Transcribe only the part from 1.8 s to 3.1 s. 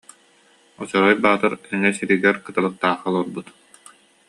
сиригэр Кыталыктаахха